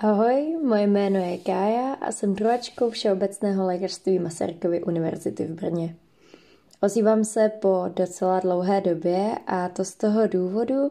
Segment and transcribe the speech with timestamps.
[0.00, 5.96] Ahoj, moje jméno je Kája a jsem druhačkou Všeobecného lékařství Masarykovy univerzity v Brně.
[6.82, 10.90] Ozývám se po docela dlouhé době a to z toho důvodu,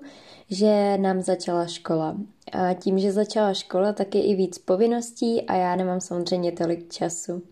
[0.50, 2.18] že nám začala škola.
[2.52, 6.94] A tím, že začala škola, tak je i víc povinností a já nemám samozřejmě tolik
[6.94, 7.44] času.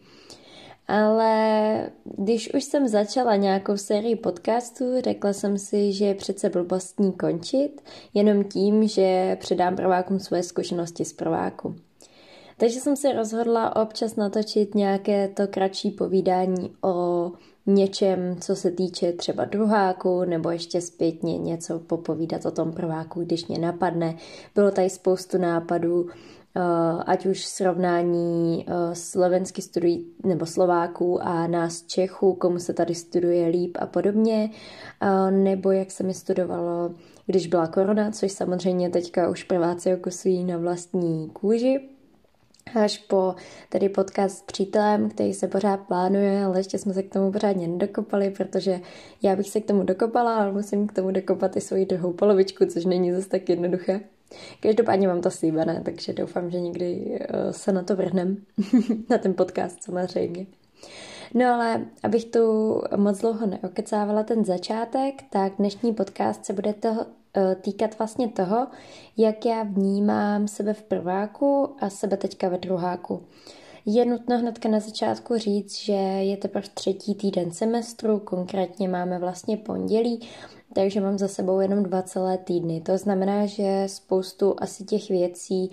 [0.88, 7.13] Ale když už jsem začala nějakou sérii podcastů, řekla jsem si, že je přece blbostní
[7.13, 7.81] končit,
[8.13, 11.76] jenom tím, že předám prvákům své zkušenosti z prváku.
[12.57, 17.31] Takže jsem se rozhodla občas natočit nějaké to kratší povídání o
[17.65, 23.48] něčem, co se týče třeba druháku, nebo ještě zpětně něco popovídat o tom prváku, když
[23.48, 24.15] mě napadne.
[24.55, 26.09] Bylo tady spoustu nápadů,
[27.05, 33.48] ať už srovnání eh, slovensky studují nebo Slováků a nás Čechů, komu se tady studuje
[33.48, 34.49] líp a podobně,
[35.02, 36.93] eh, nebo jak se mi studovalo,
[37.26, 41.90] když byla korona, což samozřejmě teďka už prváci okusují na vlastní kůži,
[42.84, 43.35] až po
[43.70, 47.68] tedy podcast s přítelem, který se pořád plánuje, ale ještě jsme se k tomu pořádně
[47.68, 48.79] nedokopali, protože
[49.21, 52.65] já bych se k tomu dokopala, ale musím k tomu dokopat i svoji druhou polovičku,
[52.65, 54.01] což není zase tak jednoduché.
[54.59, 58.37] Každopádně mám to slíbené, takže doufám, že někdy eh, se na to vrhnem,
[59.09, 60.45] na ten podcast samozřejmě.
[61.34, 62.40] No ale abych tu
[62.95, 67.06] moc dlouho neokecávala ten začátek, tak dnešní podcast se bude toho,
[67.38, 68.67] eh, týkat vlastně toho,
[69.17, 73.23] jak já vnímám sebe v prváku a sebe teďka ve druháku.
[73.85, 79.57] Je nutno hnedka na začátku říct, že je teprve třetí týden semestru, konkrétně máme vlastně
[79.57, 80.19] pondělí
[80.74, 82.81] takže mám za sebou jenom dva celé týdny.
[82.81, 85.72] To znamená, že spoustu asi těch věcí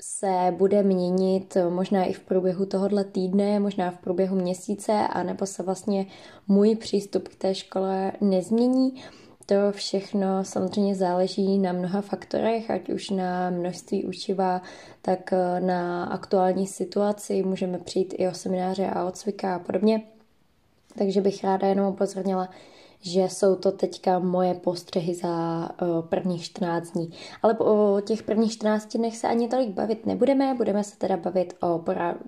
[0.00, 5.62] se bude měnit možná i v průběhu tohohle týdne, možná v průběhu měsíce, anebo se
[5.62, 6.06] vlastně
[6.48, 8.94] můj přístup k té škole nezmění.
[9.46, 14.62] To všechno samozřejmě záleží na mnoha faktorech, ať už na množství učiva,
[15.02, 17.42] tak na aktuální situaci.
[17.42, 20.02] Můžeme přijít i o semináře a o cvika a podobně.
[20.98, 22.48] Takže bych ráda jenom upozornila,
[23.00, 27.10] že jsou to teďka moje postřehy za uh, prvních 14 dní.
[27.42, 31.54] Ale o těch prvních 14 dnech se ani tolik bavit nebudeme, budeme se teda bavit
[31.62, 31.84] o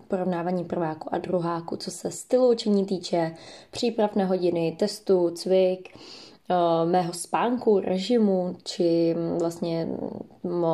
[0.09, 3.35] porovnávání prváku a druháku, co se stylu učení týče,
[3.71, 5.89] příprav na hodiny, testů, cvik,
[6.51, 9.89] uh, mého spánku, režimu, či vlastně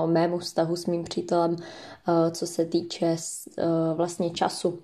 [0.06, 3.16] mému vztahu s mým přítelem, uh, co se týče
[3.94, 4.78] vlastně času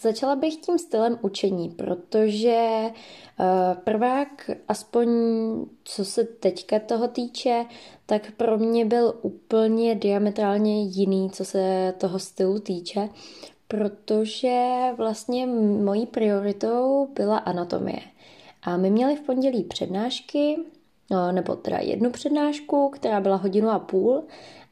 [0.00, 2.82] Začala bych tím stylem učení, protože
[3.40, 3.46] uh,
[3.84, 5.08] prvák, aspoň
[5.84, 7.64] co se teďka toho týče,
[8.06, 13.08] tak pro mě byl úplně diametrálně jiný, co se toho stylu týče,
[13.68, 14.64] protože
[14.96, 18.00] vlastně mojí prioritou byla anatomie.
[18.62, 20.56] A my měli v pondělí přednášky,
[21.10, 24.24] no, nebo teda jednu přednášku, která byla hodinu a půl,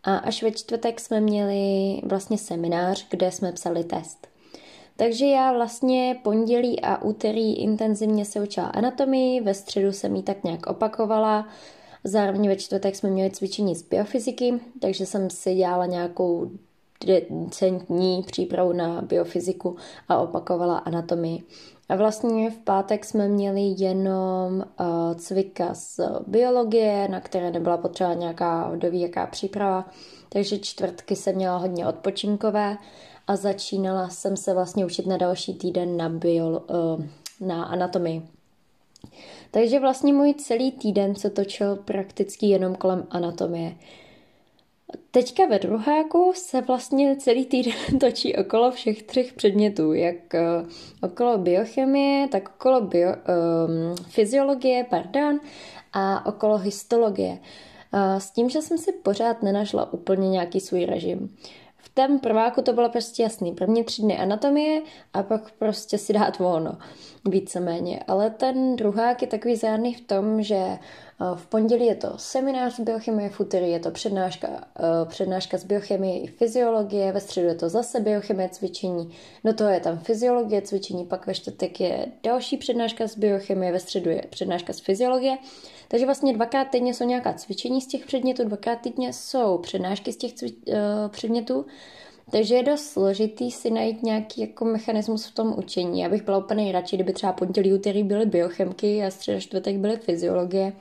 [0.05, 4.34] a až ve čtvrtek jsme měli vlastně seminář, kde jsme psali test.
[4.97, 10.45] Takže já vlastně pondělí a úterý intenzivně se učila anatomii, ve středu jsem ji tak
[10.45, 11.49] nějak opakovala,
[12.05, 16.51] zároveň ve čtvrtek jsme měli cvičení z biofyziky, takže jsem si dělala nějakou
[17.07, 19.77] decentní přípravu na biofyziku
[20.09, 21.43] a opakovala anatomii.
[21.89, 28.15] A vlastně v pátek jsme měli jenom uh, cvika z biologie, na které nebyla potřeba
[28.15, 29.89] nějaká dovíjaká příprava,
[30.29, 32.77] takže čtvrtky jsem měla hodně odpočinkové
[33.27, 37.09] a začínala jsem se vlastně učit na další týden na, bio, eh,
[37.41, 38.23] na anatomii.
[39.51, 43.75] Takže vlastně můj celý týden se točil prakticky jenom kolem anatomie.
[45.11, 50.69] Teďka ve druháku se vlastně celý týden točí okolo všech třech předmětů, jak uh,
[51.03, 55.41] okolo biochemie, tak okolo bio, um, fyziologie, pardon,
[55.93, 57.39] a okolo histologie.
[58.19, 61.37] S tím, že jsem si pořád nenašla úplně nějaký svůj režim.
[61.95, 63.53] Tom prváku to bylo prostě jasný.
[63.53, 64.83] První tři dny anatomie
[65.13, 66.79] a pak prostě si dát volno,
[67.29, 68.01] víceméně.
[68.09, 70.79] Ale ten druhák je takový zádný v tom, že eh,
[71.35, 75.65] v pondělí je to seminář z biochemie, v úterý je to přednáška, eh, přednáška z
[75.65, 79.11] biochemie i fyziologie, ve středu je to zase biochemie cvičení,
[79.45, 83.81] do toho je tam fyziologie cvičení, pak ve čtvrtek je další přednáška z biochemie, ve
[83.81, 85.39] středu je přednáška z fyziologie
[85.95, 90.17] takže vlastně dvakrát týdně jsou nějaká cvičení z těch předmětů, dvakrát týdně jsou přednášky z
[90.17, 90.75] těch cvi- uh,
[91.09, 91.67] předmětů.
[92.31, 96.01] Takže je dost složitý si najít nějaký jako mechanismus v tom učení.
[96.01, 99.97] Já bych byla úplně radši, kdyby třeba pondělí, úterý byly biochemky a středa čtvrtek byly
[99.97, 100.73] fyziologie,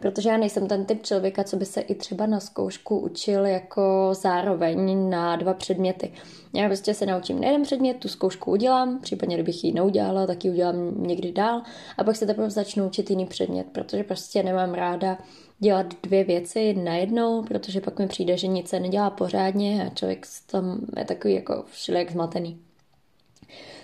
[0.00, 4.10] protože já nejsem ten typ člověka, co by se i třeba na zkoušku učil jako
[4.12, 6.12] zároveň na dva předměty.
[6.54, 10.44] Já prostě se naučím na jeden předmět, tu zkoušku udělám, případně kdybych ji neudělala, tak
[10.44, 11.62] ji udělám někdy dál
[11.98, 15.18] a pak se teprve začnu učit jiný předmět, protože prostě nemám ráda
[15.58, 20.26] dělat dvě věci najednou, protože pak mi přijde, že nic se nedělá pořádně a člověk
[20.50, 22.58] tam je takový jako všelijak zmatený.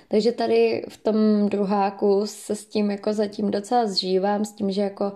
[0.08, 4.82] Takže tady v tom druháku se s tím jako zatím docela zžívám, s tím, že
[4.82, 5.12] jako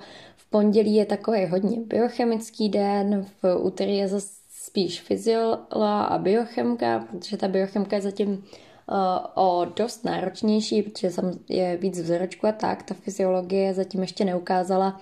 [0.50, 7.37] pondělí je takový hodně biochemický den, v úterý je zase spíš fyziola a biochemka, protože
[7.37, 8.97] ta biochemka je zatím uh,
[9.35, 12.82] o dost náročnější, protože tam je víc vzorečku a tak.
[12.82, 15.00] Ta fyziologie zatím ještě neukázala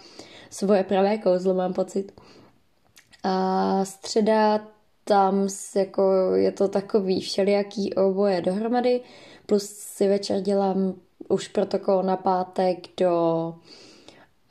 [0.51, 2.21] svoje pravé kouzlo, mám pocit.
[3.25, 4.61] A středa
[5.05, 9.01] tam jako je to takový všelijaký oboje dohromady,
[9.47, 10.95] plus si večer dělám
[11.29, 13.55] už protokol na pátek do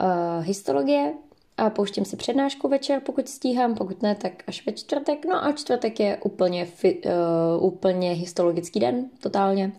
[0.02, 1.14] uh, histologie
[1.58, 5.26] a pouštím si přednášku večer, pokud stíhám, pokud ne, tak až ve čtvrtek.
[5.26, 7.02] No a čtvrtek je úplně, fi,
[7.58, 9.72] uh, úplně histologický den, totálně.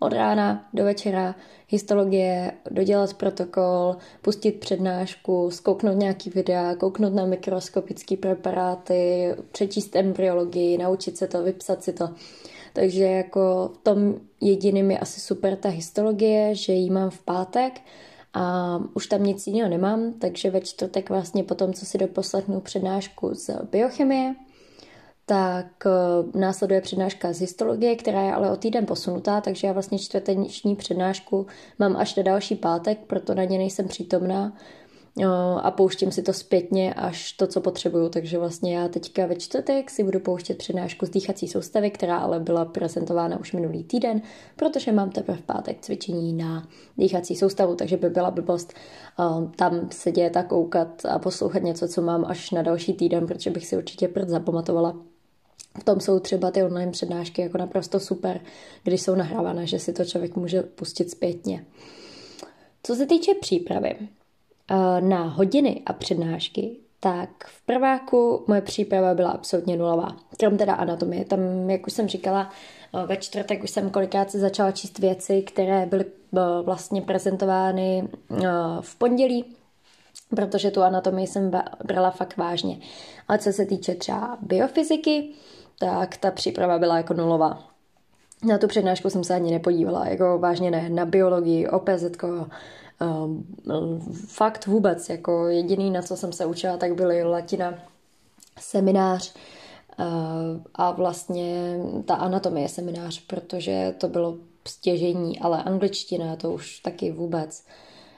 [0.00, 1.34] Od rána do večera
[1.68, 11.16] histologie, dodělat protokol, pustit přednášku, zkouknout nějaký videa, kouknout na mikroskopické preparáty, přečíst embryologii, naučit
[11.16, 12.08] se to, vypsat si to.
[12.72, 17.80] Takže jako v tom jediným je asi super ta histologie, že ji mám v pátek
[18.34, 22.60] a už tam nic jiného nemám, takže ve čtvrtek vlastně po tom, co si doposlechnu
[22.60, 24.34] přednášku z biochemie,
[25.26, 29.98] tak eh, následuje přednáška z histologie, která je ale o týden posunutá, takže já vlastně
[29.98, 31.46] čtvrteční přednášku
[31.78, 34.52] mám až na další pátek, proto na ně nejsem přítomná
[35.62, 38.08] a pouštím si to zpětně až to, co potřebuju.
[38.08, 42.40] Takže vlastně já teďka ve čtvrtek si budu pouštět přednášku z dýchací soustavy, která ale
[42.40, 44.22] byla prezentována už minulý týden,
[44.56, 46.68] protože mám teprve v pátek cvičení na
[46.98, 49.24] dýchací soustavu, takže by byla blbost eh,
[49.56, 53.66] tam sedět a koukat a poslouchat něco, co mám až na další týden, protože bych
[53.66, 54.96] si určitě prd zapamatovala.
[55.80, 58.40] V tom jsou třeba ty online přednášky jako naprosto super,
[58.82, 61.64] když jsou nahrávané, že si to člověk může pustit zpětně.
[62.82, 63.96] Co se týče přípravy
[65.00, 70.16] na hodiny a přednášky, tak v prváku moje příprava byla absolutně nulová.
[70.38, 71.24] Krom teda anatomie.
[71.24, 72.50] Tam, jak už jsem říkala,
[72.94, 78.08] eh, ve čtvrtek už jsem kolikrát se začala číst věci, které byly eh, vlastně prezentovány
[78.80, 79.44] v pondělí,
[80.36, 81.50] protože tu anatomii jsem
[81.84, 82.78] brala fakt vážně.
[83.28, 85.28] Ale co se týče třeba biofyziky,
[85.78, 87.64] tak ta příprava byla jako nulová.
[88.44, 92.04] Na tu přednášku jsem se ani nepodívala, jako vážně ne, na biologii, OPZ,
[94.26, 97.74] fakt vůbec, jako jediný, na co jsem se učila, tak byly latina,
[98.58, 99.34] seminář
[99.98, 100.04] uh,
[100.74, 104.36] a vlastně ta anatomie seminář, protože to bylo
[104.68, 107.64] stěžení, ale angličtina to už taky vůbec.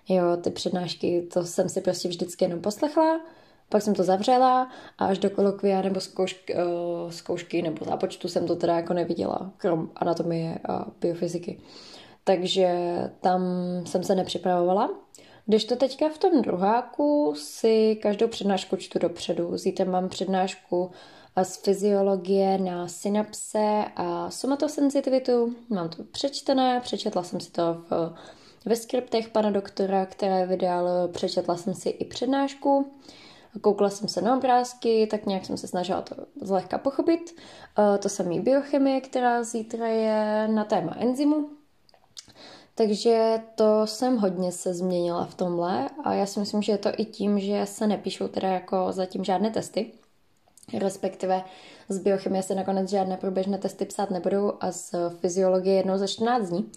[0.08, 3.20] Jo, ty přednášky, to jsem si prostě vždycky jenom poslechla,
[3.68, 8.46] pak jsem to zavřela a až do kolokvia nebo zkoušky, uh, zkoušky nebo zápočtu jsem
[8.46, 11.60] to teda jako neviděla, krom anatomie a biofyziky.
[12.34, 12.68] Takže
[13.20, 13.42] tam
[13.86, 14.90] jsem se nepřipravovala.
[15.46, 19.56] Když to teďka v tom druháku si každou přednášku čtu dopředu.
[19.56, 20.90] Zítra mám přednášku
[21.42, 25.54] z fyziologie na synapse a somatosenzitivitu.
[25.68, 28.14] Mám to přečtené, přečetla jsem si to v,
[28.64, 32.92] ve skriptech pana doktora, které vydal, přečetla jsem si i přednášku.
[33.60, 37.34] Koukla jsem se na obrázky, tak nějak jsem se snažila to zlehka pochopit.
[37.78, 41.59] Eh, to samý biochemie, která zítra je na téma enzymu.
[42.74, 46.88] Takže to jsem hodně se změnila v tomhle a já si myslím, že je to
[46.96, 49.92] i tím, že se nepíšou teda jako zatím žádné testy,
[50.78, 51.42] respektive
[51.88, 56.48] z biochemie se nakonec žádné průběžné testy psát nebudou a z fyziologie jednou za 14
[56.48, 56.70] dní.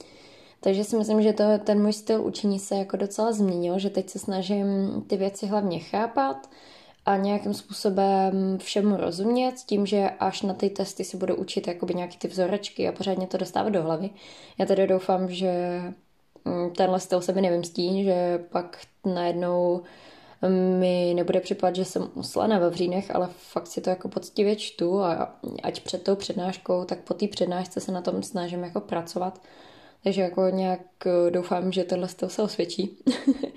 [0.60, 4.10] Takže si myslím, že to, ten můj styl učení se jako docela změnil, že teď
[4.10, 4.66] se snažím
[5.08, 6.50] ty věci hlavně chápat
[7.06, 11.94] a nějakým způsobem všemu rozumět, tím, že až na ty testy si budu učit jakoby
[11.94, 14.10] nějaký ty vzorečky a pořádně to dostávat do hlavy.
[14.58, 15.82] Já tedy doufám, že
[16.46, 19.82] mm, tenhle styl se mi nevymstí, že pak najednou
[20.80, 25.02] mi nebude připadat, že jsem usla na vavřínech, ale fakt si to jako poctivě čtu
[25.02, 29.40] a ať před tou přednáškou, tak po té přednášce se na tom snažím jako pracovat
[30.04, 32.98] takže jako nějak eh, doufám, že tohle styl se osvědčí.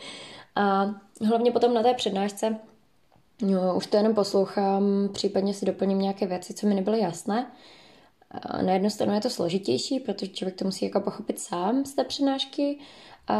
[0.57, 0.95] a
[1.27, 2.57] hlavně potom na té přednášce
[3.43, 7.47] no, už to jenom poslouchám, případně si doplním nějaké věci, co mi nebyly jasné.
[8.63, 12.05] Na jednu stranu je to složitější, protože člověk to musí jako pochopit sám z té
[12.05, 12.79] přednášky
[13.29, 13.39] a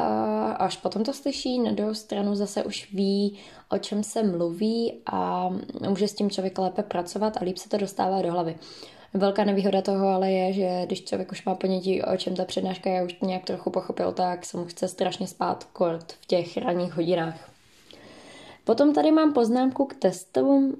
[0.53, 3.39] až potom to slyší, na druhou stranu zase už ví,
[3.69, 5.51] o čem se mluví a
[5.89, 8.57] může s tím člověk lépe pracovat a líp se to dostává do hlavy.
[9.15, 12.91] Velká nevýhoda toho ale je, že když člověk už má ponětí, o čem ta přednáška
[12.91, 16.93] je, už nějak trochu pochopil, tak se mu chce strašně spát kort v těch ranních
[16.93, 17.56] hodinách.
[18.67, 20.77] Potom tady mám poznámku k testům.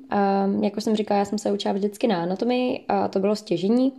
[0.61, 3.93] Jak už jsem říkala, já jsem se učila vždycky na anatomii a to bylo stěžení.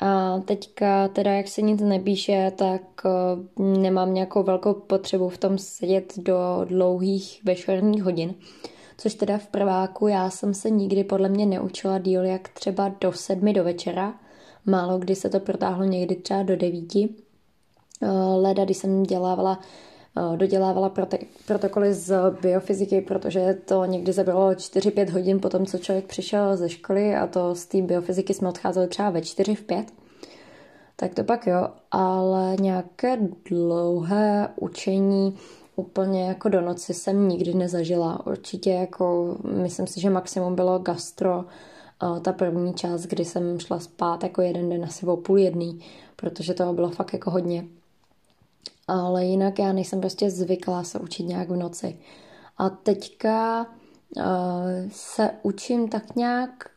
[0.00, 5.58] A teďka teda, jak se nic nepíše, tak eh, nemám nějakou velkou potřebu v tom
[5.58, 8.34] sedět do dlouhých večerních hodin.
[8.98, 13.12] Což teda v prváku já jsem se nikdy podle mě neučila díl jak třeba do
[13.12, 14.14] sedmi do večera.
[14.66, 17.08] Málo kdy se to protáhlo někdy třeba do devíti.
[18.02, 19.60] Eh, leda, když jsem dělávala
[20.36, 26.06] dodělávala prote- protokoly z biofyziky, protože to někdy zabralo 4-5 hodin po tom, co člověk
[26.06, 29.92] přišel ze školy a to z té biofyziky jsme odcházeli třeba ve 4 v 5.
[30.96, 33.18] Tak to pak jo, ale nějaké
[33.50, 35.36] dlouhé učení
[35.76, 38.26] úplně jako do noci jsem nikdy nezažila.
[38.26, 41.44] Určitě jako, myslím si, že maximum bylo gastro,
[42.22, 45.80] ta první část, kdy jsem šla spát jako jeden den asi o půl jedný,
[46.16, 47.64] protože toho bylo fakt jako hodně
[48.88, 51.98] ale jinak já nejsem prostě zvyklá se učit nějak v noci.
[52.58, 53.66] A teďka
[54.16, 54.22] uh,
[54.90, 56.70] se učím tak nějak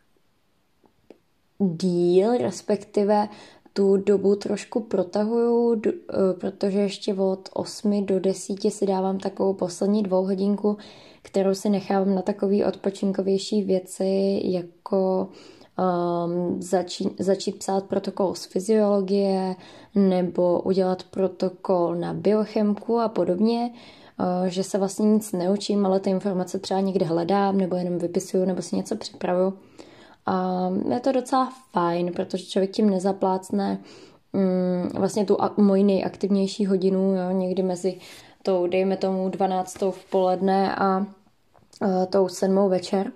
[1.59, 3.29] díl, respektive
[3.73, 5.93] tu dobu trošku protahuju, eh,
[6.39, 10.77] protože ještě od 8 do 10 si dávám takovou poslední dvouhodinku,
[11.21, 15.29] kterou si nechávám na takové odpočinkovější věci, jako
[15.81, 19.55] um, začít, začít psát protokol z fyziologie
[19.95, 23.71] nebo udělat protokol na biochemku a podobně,
[24.19, 28.45] uh, že se vlastně nic neučím, ale ty informace třeba někde hledám nebo jenom vypisuju
[28.45, 29.53] nebo si něco připravuju.
[30.25, 33.79] A je to docela fajn, protože člověk tím nezaplácne
[34.31, 37.97] um, vlastně tu moji nejaktivnější hodinu, jo, někdy mezi
[38.43, 39.81] tou, dejme tomu, 12.
[39.91, 43.11] v poledne a uh, tou sedmou večer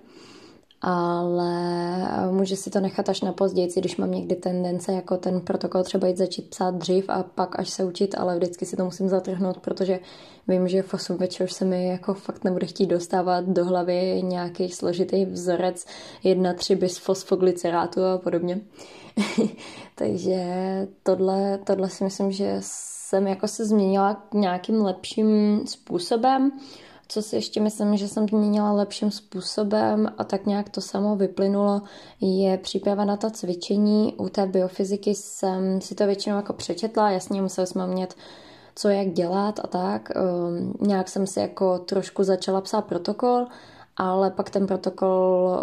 [0.88, 5.82] ale může si to nechat až na později, když mám někdy tendence jako ten protokol
[5.82, 9.08] třeba jít začít psát dřív a pak až se učit, ale vždycky si to musím
[9.08, 10.00] zatrhnout, protože
[10.48, 14.68] vím, že v 8 večer se mi jako fakt nebude chtít dostávat do hlavy nějaký
[14.68, 15.86] složitý vzorec
[16.24, 18.60] 1-3 bisfosfoglycerátu a podobně.
[19.94, 20.44] Takže
[21.02, 26.52] tohle, tohle si myslím, že jsem jako se změnila nějakým lepším způsobem.
[27.08, 31.82] Co si ještě myslím, že jsem změnila lepším způsobem a tak nějak to samo vyplynulo,
[32.20, 34.14] je příprava na ta cvičení.
[34.14, 38.14] U té biofyziky jsem si to většinou jako přečetla, jasně museli jsme mít
[38.76, 40.08] co jak dělat a tak.
[40.16, 43.46] Um, nějak jsem si jako trošku začala psát protokol,
[43.96, 45.56] ale pak ten protokol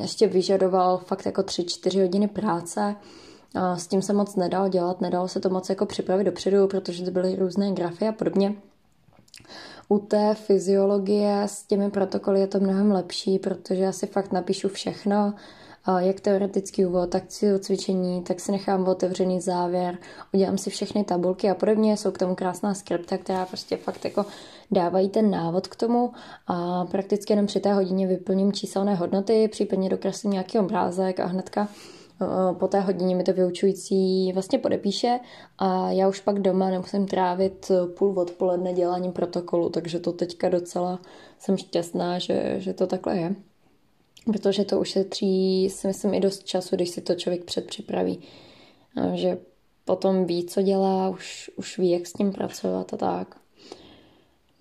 [0.00, 2.96] ještě vyžadoval fakt jako 3-4 hodiny práce.
[3.74, 7.10] S tím se moc nedalo dělat, nedalo se to moc jako připravit dopředu, protože to
[7.10, 8.54] byly různé grafy a podobně.
[9.88, 14.68] U té fyziologie s těmi protokoly je to mnohem lepší, protože já si fakt napíšu
[14.68, 15.34] všechno,
[15.98, 17.24] jak teoretický úvod, tak
[17.60, 19.98] cvičení, tak si nechám otevřený závěr,
[20.34, 21.96] udělám si všechny tabulky a podobně.
[21.96, 24.26] Jsou k tomu krásná skripta, která prostě fakt jako
[24.70, 26.12] dávají ten návod k tomu
[26.46, 31.68] a prakticky jenom při té hodině vyplním číselné hodnoty, případně dokreslím nějaký obrázek a hnedka
[31.68, 32.03] Eh,
[32.58, 35.20] po té hodině mi to vyučující vlastně podepíše
[35.58, 41.00] a já už pak doma nemusím trávit půl odpoledne děláním protokolu, takže to teďka docela
[41.38, 43.34] jsem šťastná, že, že to takhle je.
[44.32, 48.20] Protože to ušetří si myslím i dost času, když si to člověk předpřipraví.
[49.14, 49.38] Že
[49.84, 53.43] potom ví, co dělá, už, už ví, jak s tím pracovat a tak.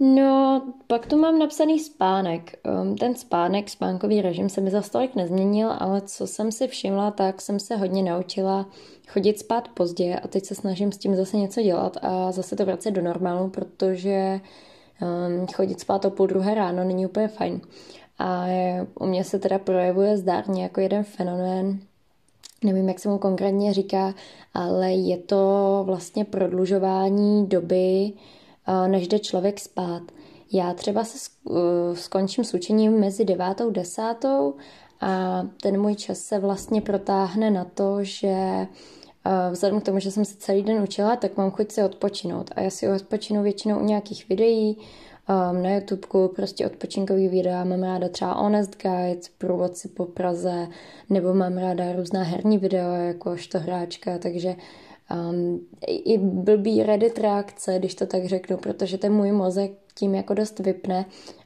[0.05, 2.59] No, pak tu mám napsaný spánek.
[2.81, 7.11] Um, ten spánek, spánkový režim se mi za stolik nezměnil, ale co jsem si všimla,
[7.11, 8.65] tak jsem se hodně naučila
[9.07, 12.65] chodit spát pozdě a teď se snažím s tím zase něco dělat a zase to
[12.65, 14.39] vracet do normálu, protože
[15.01, 17.61] um, chodit spát o půl druhé ráno není úplně fajn.
[18.19, 18.45] A
[18.99, 21.79] u mě se teda projevuje zdárně jako jeden fenomén,
[22.63, 24.13] nevím, jak se mu konkrétně říká,
[24.53, 28.13] ale je to vlastně prodlužování doby,
[28.87, 30.01] než jde člověk spát.
[30.53, 34.53] Já třeba se eh, skončím s učením mezi devátou a desátou
[35.01, 38.67] a ten můj čas se vlastně protáhne na to, že eh,
[39.51, 42.51] vzhledem k tomu, že jsem se celý den učila, tak mám chuť si odpočinout.
[42.55, 44.77] A já si odpočinu většinou u nějakých videí,
[45.29, 50.67] um, na YouTube prostě odpočinkový videa, mám ráda třeba Honest Guide, průvodci po Praze,
[51.09, 54.55] nebo mám ráda různá herní videa, jakožto hráčka, takže
[55.13, 60.33] um, i blbý Reddit reakce, když to tak řeknu, protože ten můj mozek tím jako
[60.33, 61.05] dost vypne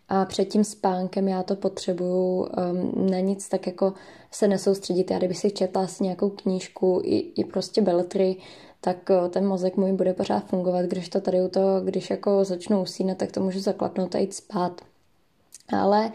[0.10, 3.94] a před tím spánkem já to potřebuju um, na nic tak jako
[4.32, 5.12] se nesoustředit.
[5.12, 8.36] Já kdybych si četla si nějakou knížku i, i prostě beletry,
[8.82, 12.44] tak uh, ten mozek můj bude pořád fungovat, když to tady u toho, když jako
[12.44, 14.82] začnu usínat, tak to můžu zaklapnout a jít spát.
[15.78, 16.12] Ale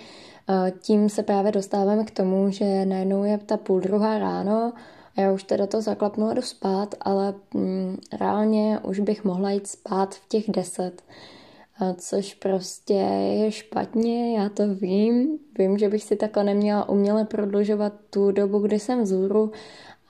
[0.49, 4.73] uh, tím se právě dostáváme k tomu, že najednou je ta půl druhá ráno,
[5.17, 9.67] já už teda to zaklapnu a jdu spát, ale mm, reálně už bych mohla jít
[9.67, 11.03] spát v těch deset.
[11.97, 15.39] což prostě je špatně, já to vím.
[15.59, 19.53] Vím, že bych si takhle neměla uměle prodlužovat tu dobu, kdy jsem vzhůru,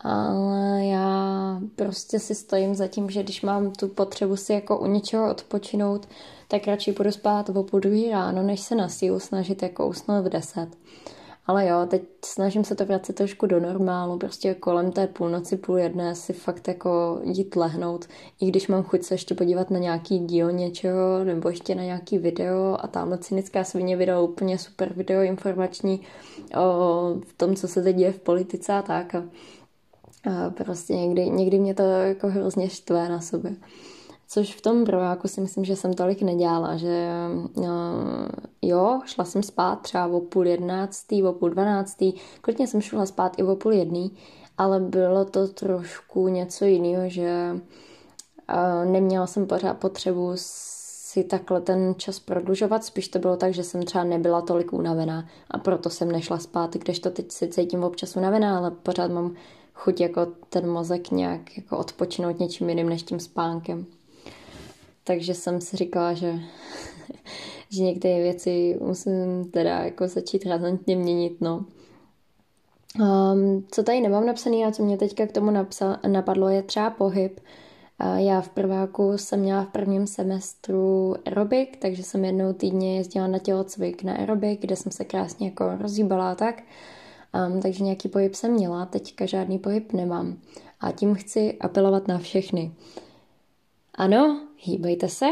[0.00, 4.86] ale já prostě si stojím za tím, že když mám tu potřebu si jako u
[4.86, 6.08] něčeho odpočinout,
[6.48, 10.24] tak radši půjdu spát o půl druhý ráno, než se na sílu snažit jako usnout
[10.26, 10.68] v deset.
[11.46, 15.78] Ale jo, teď snažím se to vracet trošku do normálu, prostě kolem té půlnoci, půl
[15.78, 18.06] jedné si fakt jako jít lehnout,
[18.40, 22.18] i když mám chuť se ještě podívat na nějaký díl něčeho, nebo ještě na nějaký
[22.18, 26.00] video a tamhle cynická svině video, úplně super video informační
[26.60, 29.14] o tom, co se teď děje v politice a tak.
[29.14, 29.22] A,
[30.64, 33.56] prostě někdy, někdy mě to jako hrozně štve na sobě.
[34.32, 37.08] Což v tom brojáku si myslím, že jsem tolik nedělala, že
[37.56, 37.94] no,
[38.62, 43.38] jo, šla jsem spát třeba o půl jednáctý, o půl dvanáctý, klidně jsem šla spát
[43.38, 44.16] i o půl jedný,
[44.58, 51.94] ale bylo to trošku něco jiného, že uh, neměla jsem pořád potřebu si takhle ten
[51.96, 56.12] čas prodlužovat, spíš to bylo tak, že jsem třeba nebyla tolik unavená a proto jsem
[56.12, 59.34] nešla spát, to teď si cítím občas unavená, ale pořád mám
[59.74, 63.86] chuť jako ten mozek nějak jako odpočinout něčím jiným než tím spánkem.
[65.04, 66.34] Takže jsem si říkala, že,
[67.68, 71.64] že některé věci musím teda jako začít razantně měnit, no.
[73.00, 76.90] Um, co tady nemám napsaný a co mě teďka k tomu napsa- napadlo, je třeba
[76.90, 77.40] pohyb.
[78.16, 83.38] Já v prváku jsem měla v prvním semestru aerobik, takže jsem jednou týdně jezdila na
[83.38, 86.62] tělocvik na aerobik, kde jsem se krásně jako rozjíbala a tak.
[87.48, 90.38] Um, takže nějaký pohyb jsem měla, teďka žádný pohyb nemám.
[90.80, 92.72] A tím chci apelovat na všechny.
[93.94, 95.26] Ano, hýbejte se,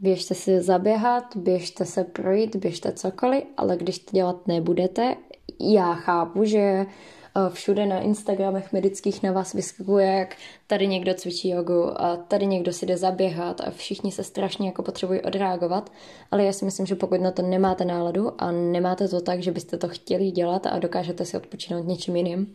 [0.00, 5.16] běžte si zaběhat, běžte se projít, běžte cokoliv, ale když to dělat nebudete,
[5.60, 6.86] já chápu, že eh,
[7.52, 10.36] všude na Instagramech medických na vás vyskakuje, jak
[10.66, 14.82] tady někdo cvičí jogu a tady někdo si jde zaběhat a všichni se strašně jako
[14.82, 15.92] potřebují odreagovat,
[16.30, 19.52] ale já si myslím, že pokud na to nemáte náladu a nemáte to tak, že
[19.52, 22.54] byste to chtěli dělat a dokážete si odpočinout něčím jiným,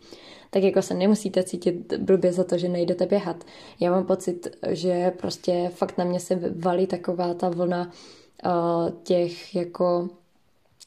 [0.50, 3.44] tak jako se nemusíte cítit blbě za to, že nejdete běhat.
[3.80, 7.90] Já mám pocit, že prostě fakt na mě se valí taková ta vlna
[8.44, 10.08] uh, těch jako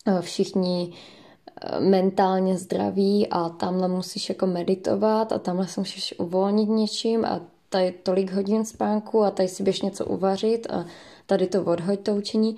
[0.08, 6.70] uh, všichni uh, mentálně zdraví a tamhle musíš jako meditovat a tamhle se musíš uvolnit
[6.70, 10.86] něčím a tady tolik hodin spánku a tady si běž něco uvařit a
[11.26, 12.58] tady to odhoď to učení,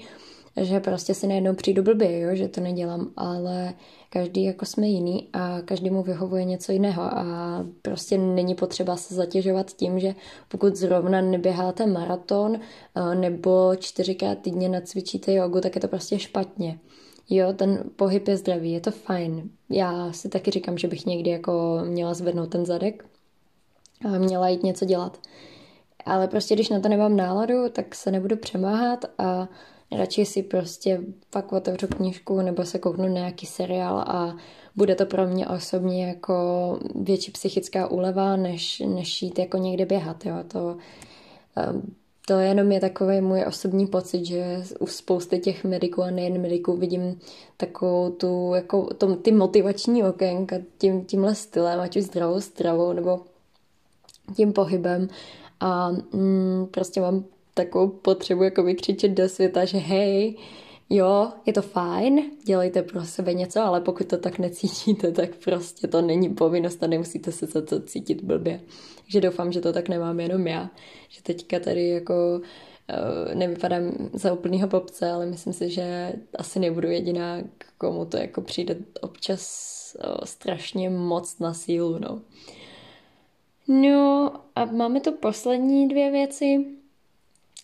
[0.62, 3.74] že prostě si najednou přijdu blbě, jo, že to nedělám, ale
[4.10, 9.72] každý jako jsme jiný a každému vyhovuje něco jiného a prostě není potřeba se zatěžovat
[9.72, 10.16] tím, že
[10.48, 12.60] pokud zrovna neběháte maraton
[13.14, 16.80] nebo čtyřikrát týdně nacvičíte jogu, tak je to prostě špatně.
[17.30, 19.50] Jo, ten pohyb je zdravý, je to fajn.
[19.70, 23.06] Já si taky říkám, že bych někdy jako měla zvednout ten zadek
[24.06, 25.20] a měla jít něco dělat.
[26.06, 29.50] Ale prostě, když na to nemám náladu, tak se nebudu přemáhat a
[29.92, 34.38] radši si prostě fakt otevřu knížku nebo se kouknu na nějaký seriál a
[34.76, 36.34] bude to pro mě osobně jako
[36.96, 40.36] větší psychická úleva, než, než jít jako někde běhat, jo.
[40.48, 40.78] To,
[41.56, 41.96] ehm,
[42.28, 46.78] to jenom je takový můj osobní pocit, že u spousty těch mediků a nejen mediků
[46.78, 47.20] vidím
[47.58, 53.20] takovou tu, jako tom, ty motivační okénka tím, tímhle stylem, ať už zdravou stravou nebo
[54.36, 55.08] tím pohybem
[55.60, 57.24] a mm, prostě mám
[57.56, 60.38] takovou potřebu jako vykřičet do světa, že hej,
[60.90, 65.88] jo, je to fajn, dělejte pro sebe něco, ale pokud to tak necítíte, tak prostě
[65.88, 68.62] to není povinnost a nemusíte se za to cítit blbě.
[69.02, 70.70] Takže doufám, že to tak nemám jenom já,
[71.10, 76.90] že teďka tady jako uh, nevypadám za úplnýho popce, ale myslím si, že asi nebudu
[76.90, 77.42] jediná,
[77.78, 82.22] komu to jako přijde občas uh, strašně moc na sílu, no.
[83.68, 86.66] No a máme tu poslední dvě věci.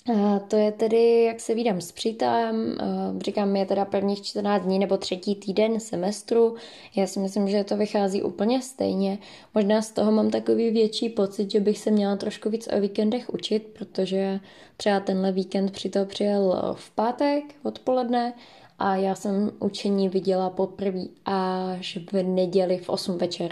[0.10, 2.78] A to je tedy, jak se vídám s přítelem,
[3.26, 6.56] říkám, je teda prvních 14 dní nebo třetí týden semestru.
[6.96, 9.18] Já si myslím, že to vychází úplně stejně.
[9.54, 13.34] Možná z toho mám takový větší pocit, že bych se měla trošku víc o víkendech
[13.34, 14.40] učit, protože
[14.78, 18.34] třeba tenhle víkend přítel přijel v pátek odpoledne
[18.80, 23.52] a já jsem učení viděla poprvé až v neděli v 8 večer.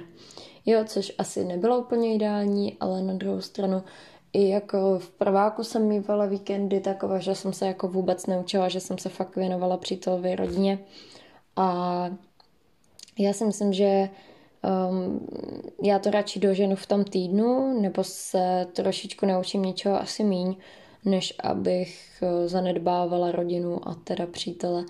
[0.65, 3.83] Jo, což asi nebylo úplně ideální, ale na druhou stranu
[4.33, 8.79] i jako v prváku jsem mývala víkendy takové, že jsem se jako vůbec neučila, že
[8.79, 10.79] jsem se fakt věnovala přítelovi rodině
[11.55, 12.09] a
[13.19, 14.09] já si myslím, že
[14.89, 15.27] um,
[15.83, 20.55] já to radši doženu v tom týdnu, nebo se trošičku naučím něčeho asi míň,
[21.05, 24.85] než abych uh, zanedbávala rodinu a teda přítele.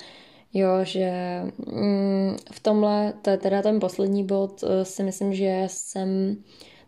[0.54, 1.12] Jo, že
[1.58, 6.38] mm, v tomhle, to je teda ten poslední bod, uh, si myslím, že jsem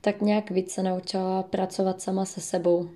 [0.01, 2.89] tak nějak víc se naučila pracovat sama se sebou.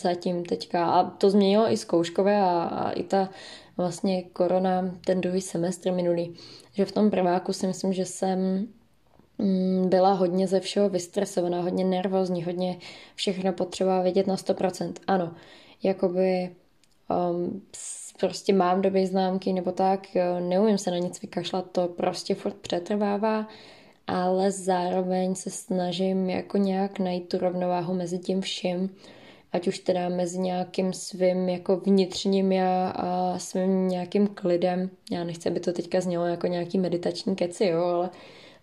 [0.00, 0.86] zatím teďka.
[0.86, 3.28] A to změnilo i zkouškové a, a i ta
[3.76, 6.34] vlastně korona, ten druhý semestr minulý.
[6.72, 8.68] Že v tom prváku si myslím, že jsem
[9.38, 12.78] mm, byla hodně ze všeho vystresovaná, hodně nervózní, hodně
[13.14, 14.92] všechno potřeba vědět na 100%.
[15.06, 15.34] Ano,
[15.82, 16.56] jakoby
[17.30, 17.62] um,
[18.20, 20.06] prostě mám dobré známky nebo tak,
[20.40, 23.48] neumím se na nic vykašlat, to prostě furt přetrvává,
[24.08, 28.90] ale zároveň se snažím jako nějak najít tu rovnováhu mezi tím vším,
[29.52, 34.90] ať už teda mezi nějakým svým jako vnitřním já a svým nějakým klidem.
[35.10, 38.10] Já nechci, aby to teďka znělo jako nějaký meditační keci, jo, ale,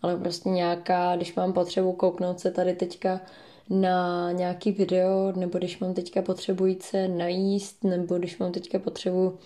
[0.01, 3.21] ale prostě nějaká, když mám potřebu kouknout se tady teďka
[3.69, 9.37] na nějaký video, nebo když mám teďka potřebující se najíst, nebo když mám teďka potřebu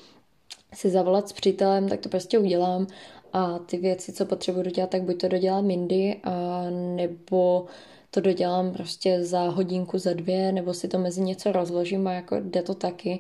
[0.74, 2.88] si zavolat s přítelem, tak to prostě udělám
[3.34, 7.66] a ty věci, co potřebuji dodělat, tak buď to dodělám jindy, a nebo
[8.12, 12.36] to dodělám prostě za hodinku, za dvě, nebo si to mezi něco rozložím a jako
[12.40, 13.20] jde to taky.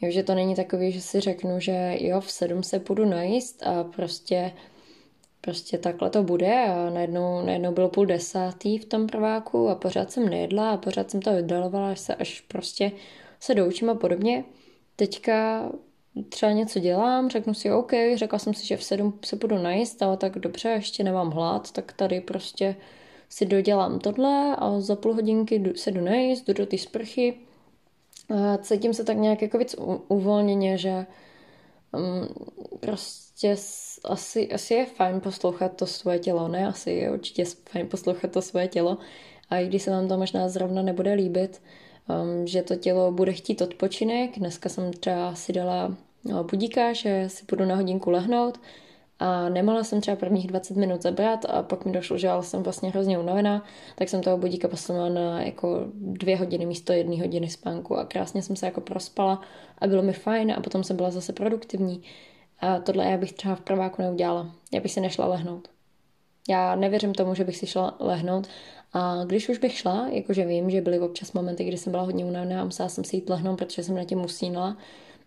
[0.00, 3.62] Jo, že to není takový, že si řeknu, že jo, v sedm se půjdu najíst
[3.66, 4.52] a prostě
[5.44, 10.10] prostě takhle to bude a najednou, najednou bylo půl desátý v tom prváku a pořád
[10.10, 12.92] jsem nejedla a pořád jsem to vydalovala, až se až prostě
[13.40, 14.44] se doučím a podobně.
[14.96, 15.68] Teďka
[16.28, 20.02] třeba něco dělám, řeknu si OK, řekla jsem si, že v sedm se budu najíst,
[20.02, 22.76] ale tak dobře, ještě nemám hlad, tak tady prostě
[23.28, 27.38] si dodělám tohle a za půl hodinky se jdu najíst, jdu do té sprchy
[28.34, 29.76] a cítím se tak nějak jako víc
[30.08, 31.06] uvolněně, že
[31.92, 32.28] um,
[32.80, 33.56] prostě
[34.04, 36.66] asi, asi je fajn poslouchat to svoje tělo, ne?
[36.66, 38.98] Asi je určitě fajn poslouchat to svoje tělo
[39.50, 41.62] a i když se vám to možná zrovna nebude líbit,
[42.08, 44.38] um, že to tělo bude chtít odpočinek.
[44.38, 48.60] Dneska jsem třeba si dala no, budíka, že si půjdu na hodinku lehnout
[49.18, 52.90] a nemohla jsem třeba prvních 20 minut zabrat a pak mi došlo, že jsem vlastně
[52.90, 57.96] hrozně unavená, tak jsem toho budíka poslala na jako dvě hodiny místo jedné hodiny spánku
[57.96, 59.40] a krásně jsem se jako prospala
[59.78, 62.02] a bylo mi fajn a potom jsem byla zase produktivní.
[62.60, 64.50] A tohle já bych třeba v prváku neudělala.
[64.72, 65.68] Já bych si nešla lehnout.
[66.48, 68.48] Já nevěřím tomu, že bych si šla lehnout
[68.92, 72.24] a když už bych šla, jakože vím, že byly občas momenty, kdy jsem byla hodně
[72.24, 74.76] unavená a musela jsem si jít lehnout, protože jsem na tím usínala,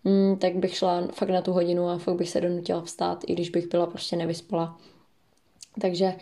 [0.04, 3.32] mm, tak bych šla fakt na tu hodinu a fakt bych se donutila vstát, i
[3.32, 4.78] když bych byla prostě nevyspala.
[5.80, 6.14] Takže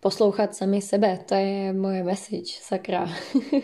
[0.00, 3.08] poslouchat sami sebe, to je moje message, sakra.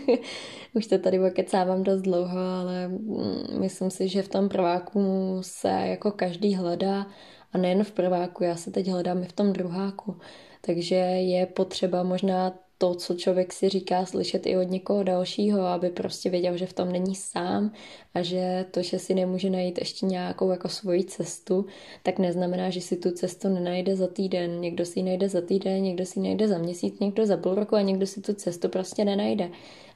[0.74, 5.00] Už to tady okecávám dost dlouho, ale mm, myslím si, že v tom prváku
[5.40, 7.06] se jako každý hledá
[7.52, 10.16] a nejen v prváku, já se teď hledám i v tom druháku.
[10.60, 15.90] Takže je potřeba možná to, co člověk si říká, slyšet i od někoho dalšího, aby
[15.90, 17.72] prostě věděl, že v tom není sám
[18.14, 21.66] a že to, že si nemůže najít ještě nějakou jako svoji cestu,
[22.02, 24.60] tak neznamená, že si tu cestu nenajde za týden.
[24.60, 27.54] Někdo si ji najde za týden, někdo si ji najde za měsíc, někdo za půl
[27.54, 29.50] roku a někdo si tu cestu prostě nenajde.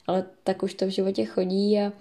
[0.06, 1.92] Ale tak už to v životě chodí a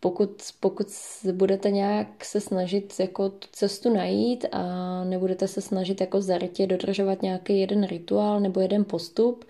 [0.00, 0.86] pokud, pokud
[1.32, 7.22] budete nějak se snažit jako tu cestu najít a nebudete se snažit jako zarytě dodržovat
[7.22, 9.44] nějaký jeden rituál nebo jeden postup,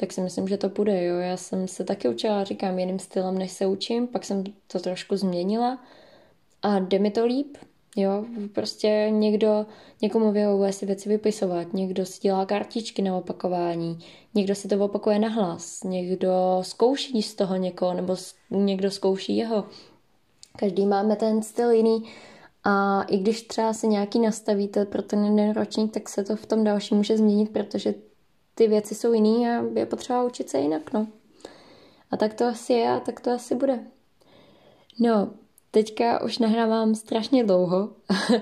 [0.00, 1.04] tak si myslím, že to půjde.
[1.04, 1.16] Jo.
[1.16, 5.16] Já jsem se taky učila, říkám, jiným stylem, než se učím, pak jsem to trošku
[5.16, 5.78] změnila
[6.62, 7.56] a jde mi to líp.
[7.96, 9.66] Jo, prostě někdo,
[10.02, 13.98] někomu vyhovuje si věci vypisovat, někdo si dělá kartičky na opakování,
[14.34, 18.16] někdo si to opakuje na hlas, někdo zkouší z toho někoho, nebo
[18.50, 19.64] někdo zkouší jeho.
[20.56, 22.02] Každý máme ten styl jiný
[22.64, 26.46] a i když třeba si nějaký nastavíte pro ten jeden ročník, tak se to v
[26.46, 27.94] tom dalším může změnit, protože
[28.58, 31.06] ty věci jsou jiný a je potřeba učit se jinak, no.
[32.10, 33.80] A tak to asi je a tak to asi bude.
[35.00, 35.30] No,
[35.70, 37.90] teďka už nahrávám strašně dlouho.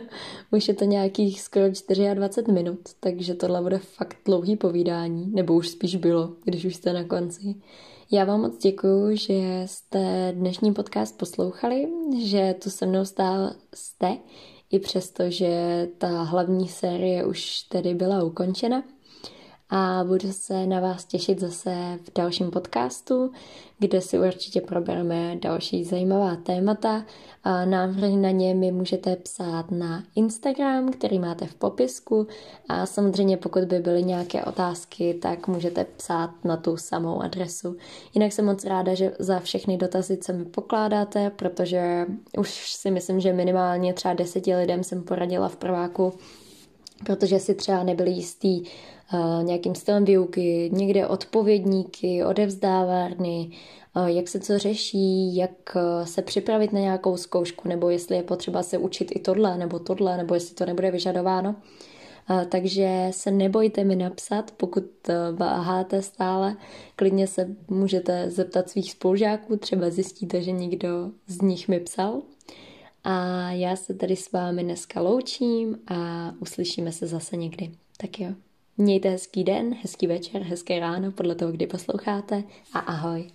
[0.53, 1.65] už je to nějakých skoro
[2.15, 6.93] 24 minut, takže tohle bude fakt dlouhý povídání, nebo už spíš bylo, když už jste
[6.93, 7.55] na konci.
[8.11, 11.89] Já vám moc děkuju, že jste dnešní podcast poslouchali,
[12.23, 14.17] že tu se mnou stále jste,
[14.71, 18.83] i přesto, že ta hlavní série už tedy byla ukončena
[19.71, 23.33] a budu se na vás těšit zase v dalším podcastu,
[23.79, 27.05] kde si určitě probereme další zajímavá témata.
[27.45, 32.27] A návrhy na ně mi můžete psát na Instagram, který máte v popisku
[32.69, 37.77] a samozřejmě pokud by byly nějaké otázky, tak můžete psát na tu samou adresu.
[38.15, 42.07] Jinak jsem moc ráda, že za všechny dotazy, co mi pokládáte, protože
[42.39, 46.13] už si myslím, že minimálně třeba deseti lidem jsem poradila v prváku,
[47.05, 48.63] protože si třeba nebyli jistý,
[49.43, 53.51] nějakým stylem výuky, někde odpovědníky, odevzdávárny,
[54.07, 58.79] jak se co řeší, jak se připravit na nějakou zkoušku, nebo jestli je potřeba se
[58.79, 61.57] učit i tohle, nebo tohle, nebo jestli to nebude vyžadováno.
[62.49, 64.85] takže se nebojte mi napsat, pokud
[65.33, 66.57] váháte stále.
[66.97, 72.23] Klidně se můžete zeptat svých spolužáků, třeba zjistíte, že někdo z nich mi psal.
[73.09, 77.71] A já se tady s vámi dneska loučím a uslyšíme se zase někdy.
[77.97, 78.29] Tak jo.
[78.77, 83.31] Mějte hezký den, hezký večer, hezké ráno, podle toho, kdy posloucháte a ahoj.